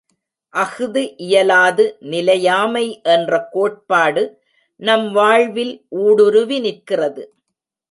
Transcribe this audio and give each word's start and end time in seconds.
அஃது 0.53 1.01
இயலாது 1.25 1.85
நிலையாமை 2.13 2.83
என்ற 3.15 3.39
கோட்பாடு 3.51 4.23
நம் 4.79 5.07
வாழ்வில் 5.11 5.73
ஊடுருவி 6.03 6.59
நிற்கிறது. 6.59 7.23